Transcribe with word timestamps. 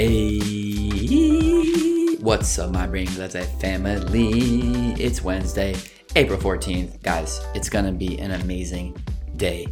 Hey, 0.00 0.38
what's 2.20 2.56
up, 2.60 2.70
my 2.70 2.86
brain? 2.86 3.08
Family. 3.08 4.92
It's 4.92 5.24
Wednesday, 5.24 5.74
April 6.14 6.38
14th. 6.38 7.02
Guys, 7.02 7.40
it's 7.52 7.68
gonna 7.68 7.90
be 7.90 8.16
an 8.20 8.30
amazing 8.30 8.96
day. 9.34 9.66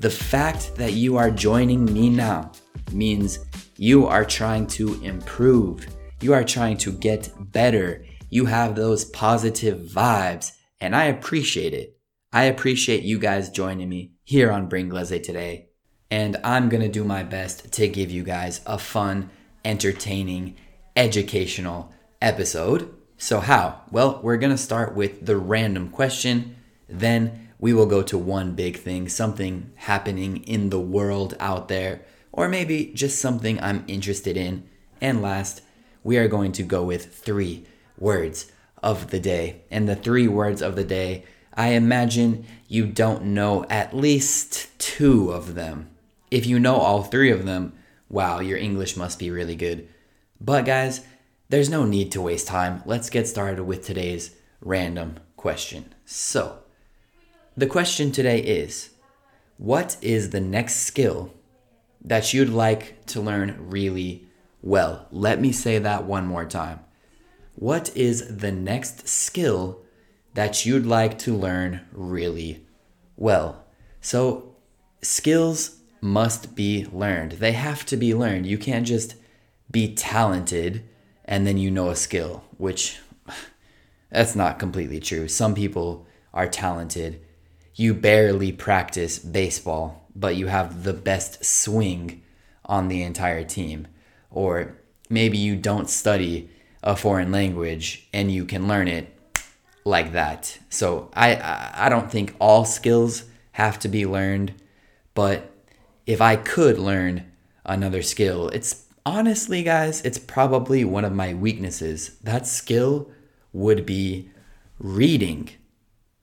The 0.00 0.10
fact 0.10 0.74
that 0.74 0.94
you 0.94 1.16
are 1.16 1.30
joining 1.30 1.84
me 1.84 2.08
now 2.08 2.50
means 2.90 3.38
you 3.76 4.04
are 4.08 4.24
trying 4.24 4.66
to 4.66 5.00
improve, 5.04 5.86
you 6.20 6.34
are 6.34 6.42
trying 6.42 6.78
to 6.78 6.90
get 6.90 7.30
better, 7.38 8.04
you 8.30 8.46
have 8.46 8.74
those 8.74 9.04
positive 9.04 9.78
vibes, 9.82 10.50
and 10.80 10.96
I 10.96 11.04
appreciate 11.04 11.72
it. 11.72 11.96
I 12.32 12.46
appreciate 12.46 13.04
you 13.04 13.20
guys 13.20 13.48
joining 13.48 13.88
me 13.88 14.14
here 14.24 14.50
on 14.50 14.68
Brain 14.68 14.88
Glaze 14.88 15.20
today. 15.20 15.68
And 16.10 16.36
I'm 16.42 16.68
gonna 16.68 16.88
do 16.88 17.04
my 17.04 17.22
best 17.22 17.70
to 17.74 17.86
give 17.86 18.10
you 18.10 18.24
guys 18.24 18.60
a 18.66 18.76
fun, 18.76 19.30
entertaining, 19.68 20.56
educational 20.96 21.92
episode. 22.22 22.92
So, 23.18 23.40
how? 23.40 23.82
Well, 23.90 24.18
we're 24.22 24.38
gonna 24.38 24.56
start 24.56 24.96
with 24.96 25.26
the 25.26 25.36
random 25.36 25.90
question, 25.90 26.56
then 26.88 27.50
we 27.58 27.74
will 27.74 27.86
go 27.86 28.02
to 28.02 28.16
one 28.16 28.54
big 28.54 28.78
thing, 28.78 29.08
something 29.08 29.70
happening 29.74 30.38
in 30.44 30.70
the 30.70 30.80
world 30.80 31.36
out 31.38 31.68
there, 31.68 32.00
or 32.32 32.48
maybe 32.48 32.86
just 32.94 33.20
something 33.20 33.60
I'm 33.60 33.84
interested 33.86 34.36
in. 34.36 34.66
And 35.00 35.20
last, 35.20 35.60
we 36.02 36.16
are 36.16 36.28
going 36.28 36.52
to 36.52 36.62
go 36.62 36.84
with 36.84 37.14
three 37.14 37.66
words 37.98 38.50
of 38.82 39.10
the 39.10 39.20
day. 39.20 39.62
And 39.70 39.88
the 39.88 39.96
three 39.96 40.28
words 40.28 40.62
of 40.62 40.76
the 40.76 40.84
day 40.84 41.24
I 41.54 41.70
imagine 41.70 42.46
you 42.68 42.86
don't 42.86 43.24
know 43.24 43.66
at 43.68 43.94
least 43.94 44.78
two 44.78 45.32
of 45.32 45.56
them. 45.56 45.90
If 46.30 46.46
you 46.46 46.60
know 46.60 46.76
all 46.76 47.02
three 47.02 47.32
of 47.32 47.44
them, 47.44 47.72
wow, 48.08 48.40
your 48.40 48.58
English 48.58 48.96
must 48.96 49.18
be 49.18 49.30
really 49.30 49.56
good. 49.56 49.88
But 50.40 50.64
guys, 50.64 51.02
there's 51.48 51.70
no 51.70 51.84
need 51.84 52.12
to 52.12 52.20
waste 52.20 52.46
time. 52.46 52.82
Let's 52.86 53.10
get 53.10 53.26
started 53.26 53.62
with 53.62 53.84
today's 53.84 54.34
random 54.60 55.18
question. 55.36 55.94
So, 56.04 56.58
the 57.56 57.66
question 57.66 58.12
today 58.12 58.40
is 58.40 58.90
What 59.56 59.96
is 60.00 60.30
the 60.30 60.40
next 60.40 60.76
skill 60.76 61.32
that 62.04 62.32
you'd 62.32 62.50
like 62.50 63.04
to 63.06 63.20
learn 63.20 63.56
really 63.58 64.26
well? 64.62 65.06
Let 65.10 65.40
me 65.40 65.52
say 65.52 65.78
that 65.78 66.04
one 66.04 66.26
more 66.26 66.44
time. 66.44 66.80
What 67.54 67.94
is 67.96 68.36
the 68.38 68.52
next 68.52 69.08
skill 69.08 69.82
that 70.38 70.64
you'd 70.64 70.86
like 70.86 71.18
to 71.18 71.36
learn 71.36 71.80
really 71.90 72.64
well. 73.16 73.64
So, 74.00 74.54
skills 75.02 75.77
must 76.00 76.54
be 76.54 76.86
learned. 76.92 77.32
They 77.32 77.52
have 77.52 77.84
to 77.86 77.96
be 77.96 78.14
learned. 78.14 78.46
You 78.46 78.58
can't 78.58 78.86
just 78.86 79.14
be 79.70 79.94
talented 79.94 80.84
and 81.24 81.46
then 81.46 81.58
you 81.58 81.70
know 81.70 81.90
a 81.90 81.96
skill, 81.96 82.44
which 82.56 82.98
that's 84.10 84.34
not 84.34 84.58
completely 84.58 85.00
true. 85.00 85.28
Some 85.28 85.54
people 85.54 86.06
are 86.32 86.48
talented. 86.48 87.20
You 87.74 87.94
barely 87.94 88.52
practice 88.52 89.18
baseball, 89.18 90.06
but 90.14 90.36
you 90.36 90.46
have 90.46 90.84
the 90.84 90.94
best 90.94 91.44
swing 91.44 92.22
on 92.64 92.88
the 92.88 93.02
entire 93.02 93.44
team. 93.44 93.86
Or 94.30 94.76
maybe 95.08 95.38
you 95.38 95.56
don't 95.56 95.88
study 95.88 96.50
a 96.82 96.96
foreign 96.96 97.32
language 97.32 98.08
and 98.12 98.30
you 98.30 98.44
can 98.44 98.68
learn 98.68 98.88
it 98.88 99.14
like 99.84 100.12
that. 100.12 100.58
So 100.70 101.10
I 101.14 101.72
I 101.74 101.88
don't 101.88 102.10
think 102.10 102.34
all 102.40 102.64
skills 102.64 103.24
have 103.52 103.78
to 103.80 103.88
be 103.88 104.06
learned, 104.06 104.54
but 105.14 105.52
if 106.08 106.22
I 106.22 106.36
could 106.36 106.78
learn 106.78 107.30
another 107.66 108.00
skill, 108.00 108.48
it's 108.48 108.86
honestly 109.04 109.62
guys, 109.62 110.00
it's 110.00 110.18
probably 110.18 110.82
one 110.82 111.04
of 111.04 111.12
my 111.12 111.34
weaknesses. 111.34 112.16
That 112.22 112.46
skill 112.46 113.10
would 113.52 113.84
be 113.84 114.30
reading. 114.78 115.50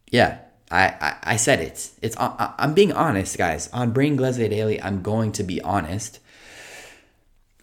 Yeah, 0.10 0.40
I, 0.72 0.88
I, 1.00 1.18
I 1.22 1.36
said 1.36 1.60
it. 1.60 1.92
It's 2.02 2.18
I, 2.18 2.56
I'm 2.58 2.74
being 2.74 2.94
honest, 2.94 3.38
guys. 3.38 3.70
On 3.72 3.92
Brain 3.92 4.16
Glaze 4.16 4.38
Daily, 4.38 4.82
I'm 4.82 5.04
going 5.04 5.32
to 5.34 5.44
be 5.44 5.62
honest. 5.62 6.20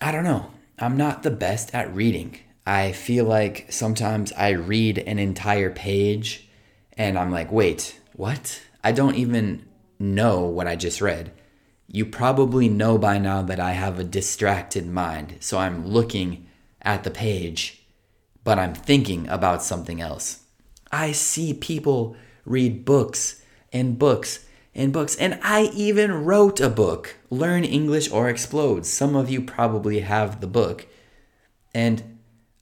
I 0.01 0.13
don't 0.13 0.25
know. 0.25 0.53
I'm 0.79 0.97
not 0.97 1.25
the 1.25 1.31
best 1.33 1.75
at 1.75 1.93
reading. 1.93 2.39
I 2.65 2.93
feel 2.93 3.25
like 3.25 3.67
sometimes 3.73 4.33
I 4.35 4.51
read 4.51 4.99
an 4.99 5.19
entire 5.19 5.71
page 5.71 6.49
and 6.97 7.19
I'm 7.19 7.33
like, 7.33 7.51
wait, 7.51 7.99
what? 8.13 8.63
I 8.85 8.93
don't 8.93 9.17
even 9.17 9.67
know 9.99 10.43
what 10.43 10.69
I 10.69 10.77
just 10.77 11.01
read. 11.01 11.33
You 11.95 12.07
probably 12.07 12.71
know 12.71 12.97
by 12.97 13.19
now 13.19 13.43
that 13.43 13.61
I 13.61 13.73
have 13.73 13.99
a 13.99 14.05
distracted 14.05 14.89
mind, 14.89 15.37
so 15.41 15.59
I'm 15.59 15.87
looking 15.87 16.47
at 16.81 17.05
the 17.05 17.11
page, 17.11 17.85
but 18.43 18.59
I'm 18.59 18.75
thinking 18.75 19.29
about 19.29 19.63
something 19.63 20.01
else. 20.01 20.45
I 20.91 21.13
see 21.13 21.53
people 21.53 22.17
read 22.47 22.87
books 22.87 23.45
and 23.75 23.99
books 23.99 24.47
and 24.75 24.91
books, 24.91 25.17
and 25.17 25.39
I 25.43 25.65
even 25.75 26.25
wrote 26.25 26.61
a 26.61 26.71
book, 26.71 27.17
Learn 27.29 27.63
English 27.63 28.11
or 28.11 28.31
Explode. 28.31 28.87
Some 28.87 29.15
of 29.15 29.29
you 29.29 29.43
probably 29.43 30.01
have 30.01 30.41
the 30.41 30.47
book. 30.47 30.87
And 31.75 32.19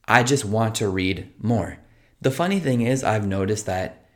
I 0.09 0.25
just 0.25 0.45
want 0.45 0.75
to 0.77 0.89
read 0.89 1.33
more. 1.39 1.79
The 2.21 2.33
funny 2.33 2.59
thing 2.59 2.81
is, 2.81 3.05
I've 3.05 3.29
noticed 3.29 3.67
that 3.67 4.09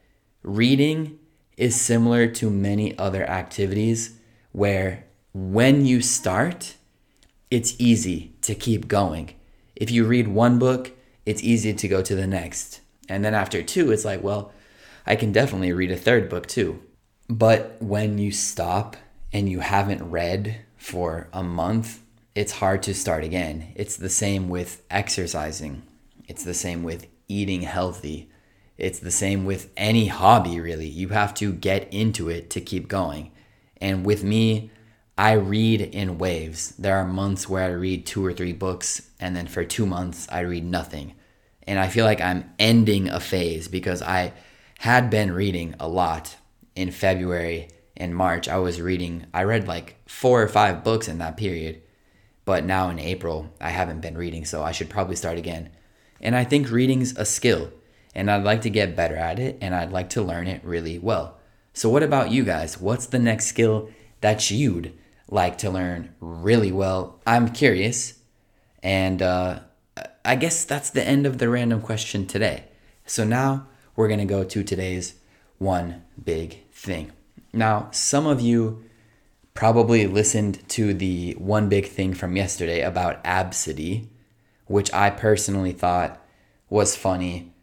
reading 0.42 1.20
is 1.56 1.80
similar 1.80 2.26
to 2.26 2.50
many 2.50 2.98
other 2.98 3.24
activities 3.30 4.18
where 4.54 5.04
when 5.32 5.84
you 5.84 6.00
start, 6.00 6.76
it's 7.50 7.74
easy 7.76 8.32
to 8.42 8.54
keep 8.54 8.86
going. 8.86 9.34
If 9.74 9.90
you 9.90 10.04
read 10.04 10.28
one 10.28 10.60
book, 10.60 10.92
it's 11.26 11.42
easy 11.42 11.74
to 11.74 11.88
go 11.88 12.02
to 12.02 12.14
the 12.14 12.28
next. 12.28 12.80
And 13.08 13.24
then 13.24 13.34
after 13.34 13.64
two, 13.64 13.90
it's 13.90 14.04
like, 14.04 14.22
well, 14.22 14.52
I 15.04 15.16
can 15.16 15.32
definitely 15.32 15.72
read 15.72 15.90
a 15.90 15.96
third 15.96 16.28
book 16.28 16.46
too. 16.46 16.80
But 17.28 17.76
when 17.80 18.18
you 18.18 18.30
stop 18.30 18.96
and 19.32 19.48
you 19.48 19.58
haven't 19.58 20.08
read 20.08 20.60
for 20.76 21.28
a 21.32 21.42
month, 21.42 22.00
it's 22.36 22.52
hard 22.52 22.84
to 22.84 22.94
start 22.94 23.24
again. 23.24 23.72
It's 23.74 23.96
the 23.96 24.08
same 24.08 24.48
with 24.48 24.82
exercising. 24.88 25.82
It's 26.28 26.44
the 26.44 26.54
same 26.54 26.84
with 26.84 27.08
eating 27.26 27.62
healthy. 27.62 28.30
It's 28.78 29.00
the 29.00 29.10
same 29.10 29.44
with 29.46 29.72
any 29.76 30.06
hobby, 30.06 30.60
really. 30.60 30.86
You 30.86 31.08
have 31.08 31.34
to 31.34 31.52
get 31.52 31.92
into 31.92 32.28
it 32.28 32.50
to 32.50 32.60
keep 32.60 32.86
going. 32.86 33.32
And 33.84 34.06
with 34.06 34.24
me, 34.24 34.70
I 35.18 35.32
read 35.32 35.82
in 35.82 36.16
waves. 36.16 36.70
There 36.78 36.96
are 36.96 37.06
months 37.06 37.50
where 37.50 37.64
I 37.64 37.72
read 37.72 38.06
two 38.06 38.24
or 38.24 38.32
three 38.32 38.54
books, 38.54 39.10
and 39.20 39.36
then 39.36 39.46
for 39.46 39.62
two 39.62 39.84
months, 39.84 40.26
I 40.32 40.40
read 40.40 40.64
nothing. 40.64 41.14
And 41.66 41.78
I 41.78 41.88
feel 41.88 42.06
like 42.06 42.22
I'm 42.22 42.50
ending 42.58 43.10
a 43.10 43.20
phase 43.20 43.68
because 43.68 44.00
I 44.00 44.32
had 44.78 45.10
been 45.10 45.32
reading 45.32 45.74
a 45.78 45.86
lot 45.86 46.36
in 46.74 46.92
February 46.92 47.68
and 47.94 48.16
March. 48.16 48.48
I 48.48 48.56
was 48.56 48.80
reading, 48.80 49.26
I 49.34 49.42
read 49.42 49.68
like 49.68 49.96
four 50.06 50.40
or 50.42 50.48
five 50.48 50.82
books 50.82 51.06
in 51.06 51.18
that 51.18 51.36
period. 51.36 51.82
But 52.46 52.64
now 52.64 52.88
in 52.88 52.98
April, 52.98 53.52
I 53.60 53.68
haven't 53.68 54.00
been 54.00 54.16
reading, 54.16 54.46
so 54.46 54.62
I 54.62 54.72
should 54.72 54.88
probably 54.88 55.16
start 55.16 55.36
again. 55.36 55.68
And 56.22 56.34
I 56.34 56.44
think 56.44 56.70
reading's 56.70 57.18
a 57.18 57.26
skill, 57.26 57.70
and 58.14 58.30
I'd 58.30 58.44
like 58.44 58.62
to 58.62 58.70
get 58.70 58.96
better 58.96 59.16
at 59.16 59.38
it, 59.38 59.58
and 59.60 59.74
I'd 59.74 59.92
like 59.92 60.08
to 60.10 60.22
learn 60.22 60.46
it 60.46 60.64
really 60.64 60.98
well. 60.98 61.38
So, 61.76 61.88
what 61.88 62.04
about 62.04 62.30
you 62.30 62.44
guys? 62.44 62.80
What's 62.80 63.06
the 63.06 63.18
next 63.18 63.46
skill 63.46 63.90
that 64.20 64.48
you'd 64.48 64.96
like 65.28 65.58
to 65.58 65.70
learn 65.70 66.14
really 66.20 66.70
well? 66.70 67.20
I'm 67.26 67.48
curious, 67.48 68.20
and 68.80 69.20
uh, 69.20 69.58
I 70.24 70.36
guess 70.36 70.64
that's 70.64 70.90
the 70.90 71.02
end 71.02 71.26
of 71.26 71.38
the 71.38 71.48
random 71.48 71.80
question 71.80 72.26
today. 72.26 72.64
So, 73.06 73.24
now 73.24 73.66
we're 73.96 74.06
gonna 74.06 74.24
go 74.24 74.44
to 74.44 74.62
today's 74.62 75.14
one 75.58 76.04
big 76.24 76.64
thing. 76.70 77.10
Now, 77.52 77.88
some 77.90 78.24
of 78.24 78.40
you 78.40 78.84
probably 79.54 80.06
listened 80.06 80.68
to 80.68 80.94
the 80.94 81.32
one 81.32 81.68
big 81.68 81.88
thing 81.88 82.14
from 82.14 82.36
yesterday 82.36 82.82
about 82.82 83.22
Absidy, 83.24 84.06
which 84.66 84.92
I 84.92 85.10
personally 85.10 85.72
thought 85.72 86.20
was 86.70 86.94
funny. 86.94 87.53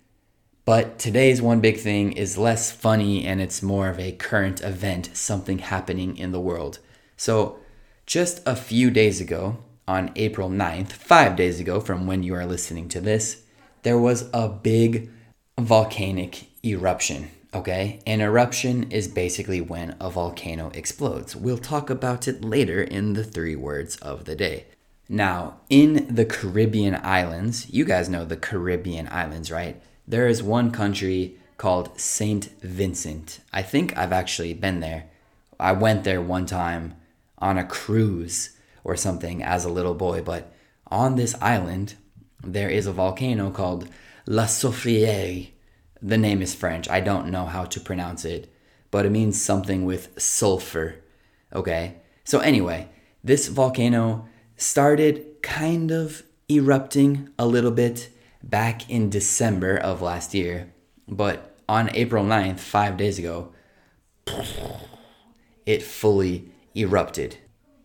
But 0.63 0.99
today's 0.99 1.41
one 1.41 1.59
big 1.59 1.77
thing 1.77 2.11
is 2.11 2.37
less 2.37 2.71
funny 2.71 3.25
and 3.25 3.41
it's 3.41 3.63
more 3.63 3.89
of 3.89 3.99
a 3.99 4.11
current 4.11 4.61
event, 4.61 5.09
something 5.13 5.59
happening 5.59 6.17
in 6.17 6.31
the 6.31 6.39
world. 6.39 6.79
So, 7.17 7.59
just 8.05 8.41
a 8.45 8.55
few 8.55 8.91
days 8.91 9.21
ago, 9.21 9.57
on 9.87 10.11
April 10.15 10.49
9th, 10.49 10.91
five 10.91 11.35
days 11.35 11.59
ago 11.59 11.79
from 11.79 12.07
when 12.07 12.23
you 12.23 12.35
are 12.35 12.45
listening 12.45 12.87
to 12.89 13.01
this, 13.01 13.43
there 13.83 13.97
was 13.97 14.29
a 14.33 14.47
big 14.47 15.09
volcanic 15.57 16.47
eruption 16.63 17.31
Okay, 17.53 17.99
an 18.07 18.21
eruption 18.21 18.89
is 18.91 19.09
basically 19.09 19.59
when 19.59 19.97
a 19.99 20.09
volcano 20.09 20.71
explodes. 20.73 21.35
We'll 21.35 21.57
talk 21.57 21.89
about 21.89 22.25
it 22.25 22.45
later 22.45 22.81
in 22.81 23.11
the 23.11 23.25
three 23.25 23.57
words 23.57 23.97
of 23.97 24.23
the 24.23 24.35
day. 24.35 24.67
Now, 25.09 25.57
in 25.69 26.15
the 26.15 26.23
Caribbean 26.23 26.97
islands, 27.03 27.69
you 27.69 27.83
guys 27.83 28.07
know 28.07 28.23
the 28.23 28.37
Caribbean 28.37 29.09
islands, 29.11 29.51
right? 29.51 29.81
There 30.11 30.27
is 30.27 30.43
one 30.43 30.71
country 30.71 31.37
called 31.55 31.97
St. 31.97 32.49
Vincent. 32.59 33.39
I 33.53 33.61
think 33.61 33.97
I've 33.97 34.11
actually 34.11 34.53
been 34.53 34.81
there. 34.81 35.05
I 35.57 35.71
went 35.71 36.03
there 36.03 36.21
one 36.21 36.45
time 36.45 36.95
on 37.37 37.57
a 37.57 37.63
cruise 37.63 38.49
or 38.83 38.97
something 38.97 39.41
as 39.41 39.63
a 39.63 39.69
little 39.69 39.93
boy, 39.93 40.21
but 40.21 40.51
on 40.87 41.15
this 41.15 41.33
island, 41.41 41.95
there 42.43 42.69
is 42.69 42.87
a 42.87 42.91
volcano 42.91 43.51
called 43.51 43.87
La 44.27 44.47
Soufriere. 44.47 45.51
The 46.01 46.17
name 46.17 46.41
is 46.41 46.53
French. 46.53 46.89
I 46.89 46.99
don't 46.99 47.31
know 47.31 47.45
how 47.45 47.63
to 47.63 47.79
pronounce 47.79 48.25
it, 48.25 48.51
but 48.91 49.05
it 49.05 49.11
means 49.11 49.41
something 49.41 49.85
with 49.85 50.21
sulfur. 50.21 50.95
Okay? 51.53 52.01
So, 52.25 52.39
anyway, 52.39 52.89
this 53.23 53.47
volcano 53.47 54.27
started 54.57 55.41
kind 55.41 55.89
of 55.89 56.23
erupting 56.49 57.29
a 57.39 57.45
little 57.45 57.71
bit 57.71 58.09
back 58.43 58.89
in 58.89 59.09
December 59.09 59.77
of 59.77 60.01
last 60.01 60.33
year, 60.33 60.73
but 61.07 61.55
on 61.67 61.89
April 61.95 62.25
9th, 62.25 62.59
five 62.59 62.97
days 62.97 63.17
ago, 63.17 63.53
it 65.65 65.83
fully 65.83 66.51
erupted. 66.75 67.37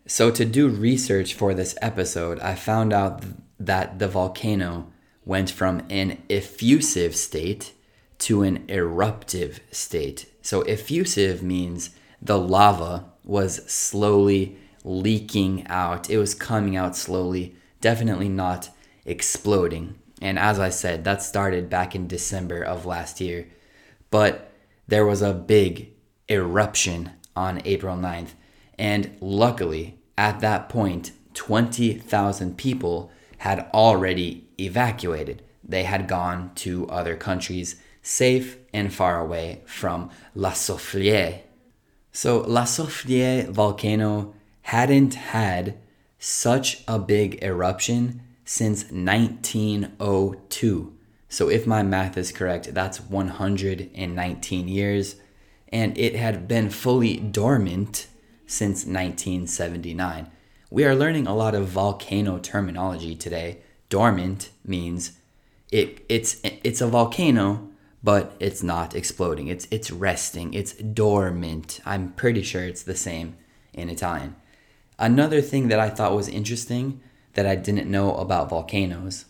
So, 0.07 0.31
to 0.31 0.45
do 0.45 0.69
research 0.69 1.35
for 1.35 1.55
this 1.55 1.77
episode, 1.83 2.39
I 2.41 2.55
found 2.55 2.93
out 2.93 3.25
that 3.59 3.99
the 3.99 4.09
volcano 4.09 4.93
went 5.25 5.51
from 5.51 5.83
an 5.91 6.23
effusive 6.31 7.17
state 7.17 7.73
to 8.19 8.43
an 8.43 8.65
eruptive 8.69 9.61
state. 9.71 10.31
So, 10.43 10.63
effusive 10.63 11.43
means 11.43 11.91
the 12.23 12.39
lava 12.39 13.07
was 13.25 13.69
slowly 13.71 14.57
leaking 14.85 15.67
out, 15.67 16.09
it 16.09 16.19
was 16.19 16.35
coming 16.35 16.77
out 16.77 16.97
slowly, 16.97 17.57
definitely 17.81 18.29
not 18.29 18.71
exploding. 19.05 19.97
And 20.23 20.39
as 20.39 20.59
I 20.59 20.71
said, 20.71 21.05
that 21.05 21.23
started 21.23 21.69
back 21.69 21.95
in 21.95 22.07
December 22.07 22.63
of 22.63 22.87
last 22.87 23.21
year. 23.21 23.49
But 24.11 24.51
there 24.89 25.05
was 25.05 25.23
a 25.23 25.35
big 25.35 25.93
eruption 26.31 27.11
on 27.35 27.61
April 27.65 27.97
9th. 27.97 28.31
And 28.79 29.17
luckily, 29.21 29.99
at 30.17 30.41
that 30.41 30.69
point, 30.69 31.13
20,000 31.35 32.57
people 32.57 33.11
had 33.39 33.69
already 33.75 34.49
evacuated. 34.59 35.43
They 35.63 35.85
had 35.85 36.09
gone 36.09 36.53
to 36.57 36.89
other 36.89 37.17
countries 37.17 37.77
safe 38.03 38.57
and 38.73 38.93
far 38.93 39.21
away 39.21 39.61
from 39.67 40.11
La 40.35 40.53
Soufriere. 40.53 41.41
So, 42.13 42.39
La 42.39 42.65
Soufriere 42.65 43.51
volcano 43.51 44.35
hadn't 44.63 45.15
had 45.15 45.77
such 46.19 46.83
a 46.89 46.99
big 46.99 47.43
eruption 47.43 48.23
since 48.47 48.85
1902. 48.85 50.93
So, 51.29 51.51
if 51.51 51.67
my 51.67 51.83
math 51.83 52.17
is 52.17 52.33
correct, 52.33 52.73
that's 52.73 52.99
119 53.01 54.69
years, 54.69 55.17
and 55.69 55.99
it 55.99 56.15
had 56.15 56.49
been 56.49 56.71
fully 56.71 57.19
dormant 57.19 58.07
since 58.47 58.87
1979. 58.87 60.31
We 60.71 60.85
are 60.85 60.95
learning 60.95 61.27
a 61.27 61.35
lot 61.35 61.57
of 61.57 61.67
volcano 61.67 62.39
terminology 62.39 63.17
today. 63.17 63.59
Dormant 63.89 64.51
means 64.65 65.19
it, 65.73 66.07
it's, 66.09 66.41
it's 66.45 66.81
a 66.81 66.87
volcano, 66.87 67.69
but 68.03 68.37
it's 68.39 68.63
not 68.63 68.95
exploding. 68.95 69.49
It's, 69.49 69.67
it's 69.73 69.91
resting. 69.91 70.55
It's 70.55 70.75
dormant. 70.75 71.81
I'm 71.85 72.13
pretty 72.13 72.43
sure 72.43 72.63
it's 72.63 72.85
the 72.85 72.95
same 72.95 73.37
in 73.73 73.91
Italian. 73.91 74.37
Another 74.99 75.41
thing 75.41 75.67
that 75.69 75.81
I 75.81 75.91
thought 75.91 76.15
was 76.15 76.29
interesting 76.29 77.01
that 77.37 77.47
I 77.47 77.55
didn't 77.55 77.91
know 77.91 78.17
about 78.17 78.49
volcanoes 78.49 79.27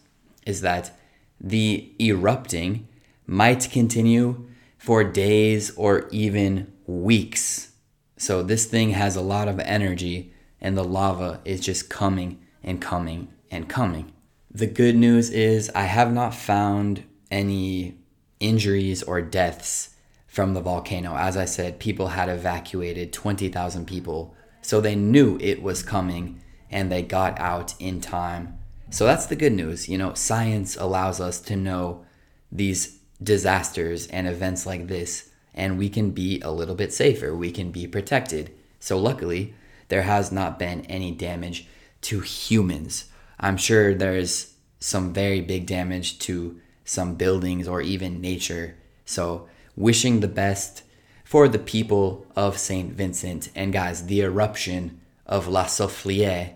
is 0.47 0.61
that 0.63 0.97
the 1.41 1.93
erupting 2.01 2.89
might 3.27 3.69
continue 3.71 4.49
for 4.79 5.03
days 5.03 5.73
or 5.77 6.09
even 6.11 6.73
weeks. 6.87 7.73
So 8.17 8.43
this 8.43 8.67
thing 8.67 8.91
has 8.91 9.17
a 9.17 9.21
lot 9.21 9.49
of 9.49 9.59
energy 9.61 10.33
and 10.61 10.79
the 10.79 10.85
lava 10.85 11.41
is 11.45 11.61
just 11.61 11.91
coming 11.91 12.39
and 12.63 12.81
coming 12.81 13.29
and 13.51 13.69
coming. 13.69 14.13
The 14.51 14.69
good 14.69 14.97
news 14.97 15.29
is 15.31 15.71
I 15.75 15.83
have 15.83 16.13
not 16.13 16.33
found 16.33 17.03
any 17.31 17.99
injuries 18.39 19.03
or 19.03 19.21
deaths 19.21 19.91
from 20.29 20.55
the 20.55 20.61
volcano. 20.61 21.17
As 21.17 21.37
I 21.37 21.45
said, 21.45 21.81
people 21.81 22.09
had 22.09 22.29
evacuated 22.29 23.13
20,000 23.13 23.85
people, 23.85 24.35
so 24.63 24.81
they 24.81 24.95
knew 24.95 25.39
it 25.41 25.61
was 25.61 25.83
coming 25.83 26.41
and 26.71 26.91
they 26.91 27.03
got 27.03 27.39
out 27.39 27.75
in 27.79 28.01
time. 28.01 28.59
So 28.91 29.05
that's 29.05 29.27
the 29.27 29.37
good 29.37 29.53
news. 29.53 29.89
You 29.89 29.99
know, 29.99 30.15
science 30.15 30.77
allows 30.77 31.21
us 31.21 31.41
to 31.43 31.57
know 31.57 32.05
these 32.51 32.99
disasters 33.23 34.07
and 34.09 34.27
events 34.29 34.67
like 34.67 34.87
this, 34.87 35.31
and 35.55 35.79
we 35.79 35.89
can 35.89 36.11
be 36.11 36.41
a 36.41 36.51
little 36.51 36.75
bit 36.75 36.93
safer. 36.93 37.35
We 37.35 37.51
can 37.51 37.71
be 37.71 37.87
protected. 37.87 38.53
So, 38.79 38.99
luckily, 38.99 39.55
there 39.89 40.03
has 40.03 40.31
not 40.31 40.59
been 40.59 40.83
any 40.83 41.11
damage 41.13 41.67
to 42.03 42.21
humans. 42.21 43.07
I'm 43.41 43.57
sure 43.57 43.95
there's 43.95 44.55
some 44.79 45.13
very 45.13 45.41
big 45.41 45.67
damage 45.67 46.19
to 46.21 46.61
some 46.85 47.15
buildings 47.15 47.67
or 47.67 47.81
even 47.81 48.21
nature. 48.21 48.77
So, 49.05 49.49
wishing 49.77 50.21
the 50.21 50.29
best 50.29 50.83
for 51.25 51.49
the 51.49 51.59
people 51.59 52.27
of 52.37 52.59
St. 52.59 52.93
Vincent. 52.93 53.49
And 53.55 53.73
guys, 53.73 54.07
the 54.07 54.21
eruption 54.21 55.01
of 55.27 55.49
La 55.49 55.65
Soufriere 55.65 56.55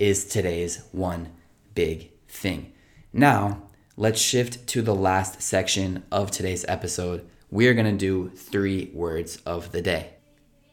is 0.00 0.24
today's 0.24 0.82
one 0.92 1.28
big 1.74 2.10
thing. 2.26 2.72
Now, 3.12 3.64
let's 3.96 4.20
shift 4.20 4.66
to 4.68 4.82
the 4.82 4.94
last 4.94 5.42
section 5.42 6.02
of 6.10 6.30
today's 6.30 6.64
episode. 6.66 7.28
We're 7.50 7.74
going 7.74 7.86
to 7.86 7.98
do 7.98 8.30
three 8.30 8.90
words 8.94 9.36
of 9.44 9.72
the 9.72 9.82
day. 9.82 10.14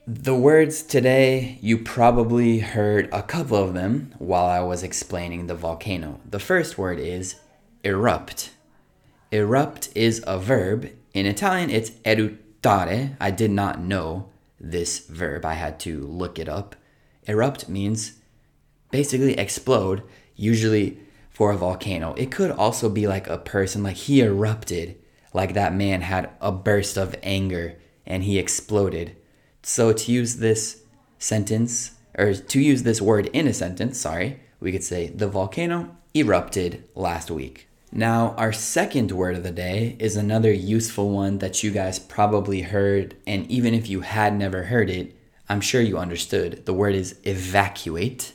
The 0.07 0.33
words 0.33 0.81
today, 0.81 1.59
you 1.62 1.77
probably 1.77 2.59
heard 2.59 3.09
a 3.12 3.21
couple 3.21 3.57
of 3.57 3.74
them 3.74 4.15
while 4.18 4.45
I 4.45 4.62
was 4.62 4.81
explaining 4.81 5.47
the 5.47 5.56
volcano. 5.56 6.21
The 6.25 6.39
first 6.39 6.77
word 6.77 6.97
is 6.97 7.35
erupt. 7.83 8.51
Erupt 9.33 9.89
is 9.94 10.23
a 10.25 10.39
verb. 10.39 10.89
In 11.13 11.25
Italian, 11.25 11.69
it's 11.69 11.89
eruttare. 12.06 13.18
I 13.19 13.31
did 13.31 13.51
not 13.51 13.81
know 13.81 14.30
this 14.59 15.00
verb, 15.00 15.45
I 15.45 15.53
had 15.53 15.80
to 15.81 16.00
look 16.00 16.39
it 16.39 16.47
up. 16.47 16.75
Erupt 17.27 17.68
means 17.68 18.13
basically 18.92 19.34
explode, 19.38 20.04
usually 20.36 21.00
for 21.30 21.51
a 21.51 21.57
volcano. 21.57 22.13
It 22.16 22.31
could 22.31 22.51
also 22.51 22.89
be 22.89 23.07
like 23.07 23.28
a 23.28 23.38
person, 23.38 23.84
like 23.84 23.95
he 23.95 24.22
erupted, 24.22 24.98
like 25.34 25.54
that 25.54 25.74
man 25.74 26.01
had 26.01 26.30
a 26.42 26.51
burst 26.51 26.98
of 26.98 27.16
anger 27.22 27.78
and 28.06 28.23
he 28.23 28.40
exploded 28.40 29.16
so 29.68 29.92
to 29.92 30.11
use 30.14 30.38
this 30.38 30.83
sentence, 31.19 31.92
or 32.18 32.33
to 32.33 32.59
use 32.61 32.83
this 32.83 33.02
word 33.02 33.26
in 33.28 33.47
a 33.47 33.54
sentence, 33.54 34.00
sorry, 34.00 34.40
we 34.61 34.71
could 34.71 34.83
say 34.83 35.07
the 35.07 35.28
volcano 35.28 35.95
erupted 36.16 36.85
last 36.95 37.30
week. 37.30 37.68
Now, 37.92 38.33
our 38.38 38.54
second 38.54 39.11
word 39.11 39.35
of 39.35 39.44
the 39.44 39.52
day 39.52 39.97
is 40.00 40.16
another 40.16 40.54
useful 40.54 41.09
one 41.09 41.40
that 41.40 41.64
you 41.64 41.71
guys 41.71 42.00
probably 42.00 42.61
heard, 42.61 43.16
and 43.28 43.45
even 43.52 43.73
if 43.73 43.90
you 43.90 44.02
had 44.02 44.38
never 44.38 44.64
heard 44.64 44.90
it, 44.90 45.16
I'm 45.50 45.61
sure 45.61 45.81
you 45.81 45.97
understood. 45.97 46.66
The 46.66 46.73
word 46.73 46.95
is 46.95 47.19
evacuate. 47.23 48.31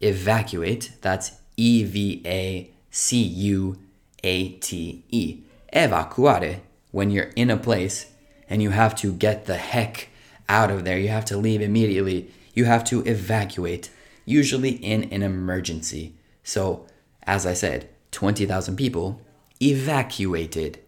Evacuate, 0.00 0.92
that's 1.00 1.32
E 1.56 1.84
V 1.84 2.22
A 2.24 2.70
C 2.90 3.22
U 3.22 3.78
A 4.22 4.48
T 4.50 5.04
E. 5.08 5.40
Evacuare, 5.72 6.60
when 6.90 7.10
you're 7.10 7.32
in 7.36 7.50
a 7.50 7.56
place 7.56 8.06
and 8.48 8.62
you 8.62 8.70
have 8.70 8.94
to 8.96 9.12
get 9.12 9.46
the 9.46 9.56
heck 9.56 10.08
out 10.48 10.70
of 10.70 10.84
there. 10.84 10.98
You 10.98 11.08
have 11.08 11.24
to 11.26 11.36
leave 11.36 11.60
immediately. 11.60 12.30
You 12.54 12.64
have 12.64 12.84
to 12.84 13.02
evacuate, 13.04 13.90
usually 14.24 14.70
in 14.70 15.04
an 15.12 15.22
emergency. 15.22 16.14
So, 16.42 16.86
as 17.24 17.44
I 17.44 17.54
said, 17.54 17.88
20,000 18.12 18.76
people 18.76 19.20
evacuated. 19.60 20.78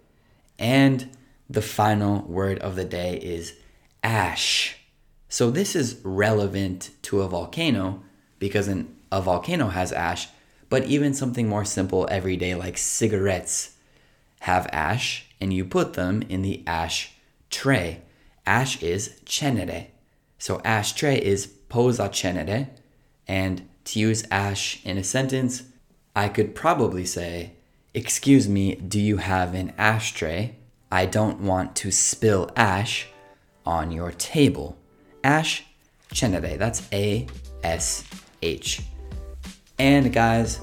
And 0.59 1.17
the 1.49 1.63
final 1.63 2.23
word 2.23 2.59
of 2.61 2.77
the 2.77 2.85
day 2.85 3.17
is 3.19 3.55
ash. 4.03 4.77
So, 5.29 5.51
this 5.51 5.75
is 5.75 6.01
relevant 6.03 6.91
to 7.03 7.23
a 7.23 7.29
volcano 7.29 8.03
because 8.39 8.69
an, 8.69 8.95
a 9.11 9.21
volcano 9.21 9.69
has 9.69 9.93
ash, 9.93 10.29
but 10.69 10.85
even 10.85 11.15
something 11.15 11.49
more 11.49 11.65
simple 11.65 12.07
everyday 12.11 12.55
like 12.55 12.77
cigarettes 12.79 13.75
have 14.41 14.69
ash, 14.73 15.27
and 15.41 15.53
you 15.53 15.65
put 15.65 15.95
them 15.95 16.23
in 16.29 16.43
the 16.43 16.63
ash 16.67 17.13
tray 17.51 18.03
ash 18.49 18.83
is 18.83 19.21
cenere. 19.27 19.89
So 20.39 20.61
ash 20.65 20.93
tray 20.93 21.19
is 21.19 21.47
posa 21.47 22.09
cenere. 22.09 22.69
And 23.29 23.69
to 23.85 24.01
use 24.01 24.25
ash 24.31 24.85
in 24.85 24.97
a 24.97 25.05
sentence, 25.05 25.65
I 26.17 26.29
could 26.29 26.55
probably 26.55 27.05
say, 27.05 27.53
Excuse 27.95 28.49
me, 28.49 28.75
do 28.77 29.01
you 29.01 29.19
have 29.19 29.55
an 29.55 29.73
ashtray? 29.79 30.55
I 30.91 31.07
don't 31.07 31.41
want 31.41 31.77
to 31.77 31.91
spill 31.91 32.51
ash 32.57 33.09
on 33.67 33.91
your 33.93 34.13
table. 34.13 34.79
Ash 35.23 35.65
cenere. 36.13 36.59
That's 36.59 36.83
A 36.93 37.27
S 37.63 38.05
H. 38.43 38.83
And 39.79 40.13
guys, 40.13 40.61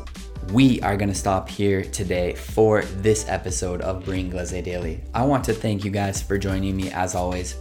we 0.52 0.82
are 0.82 0.98
going 0.98 1.10
to 1.10 1.16
stop 1.16 1.50
here 1.50 1.84
today 1.84 2.36
for 2.36 2.84
this 2.84 3.28
episode 3.28 3.82
of 3.82 4.06
Brain 4.06 4.30
Glaze 4.30 4.52
Daily. 4.52 5.02
I 5.14 5.26
want 5.26 5.44
to 5.46 5.54
thank 5.54 5.84
you 5.84 5.92
guys 5.92 6.22
for 6.22 6.38
joining 6.38 6.76
me 6.76 6.92
as 6.92 7.16
always 7.16 7.56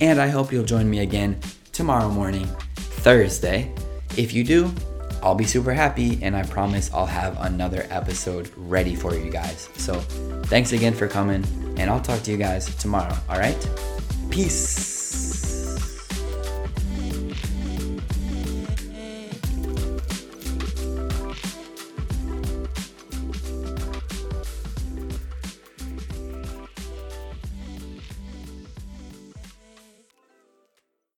and 0.00 0.20
I 0.20 0.28
hope 0.28 0.50
you'll 0.50 0.64
join 0.64 0.88
me 0.88 1.00
again 1.00 1.38
tomorrow 1.72 2.08
morning, 2.08 2.46
Thursday. 2.76 3.72
If 4.16 4.32
you 4.32 4.44
do, 4.44 4.72
I'll 5.22 5.34
be 5.34 5.44
super 5.44 5.74
happy 5.74 6.18
and 6.22 6.34
I 6.34 6.42
promise 6.44 6.90
I'll 6.92 7.06
have 7.06 7.38
another 7.40 7.86
episode 7.90 8.50
ready 8.56 8.94
for 8.94 9.14
you 9.14 9.30
guys. 9.30 9.68
So 9.76 10.00
thanks 10.46 10.72
again 10.72 10.94
for 10.94 11.06
coming 11.06 11.44
and 11.76 11.90
I'll 11.90 12.00
talk 12.00 12.22
to 12.22 12.30
you 12.30 12.38
guys 12.38 12.74
tomorrow. 12.76 13.16
All 13.28 13.38
right? 13.38 13.68
Peace. 14.30 14.89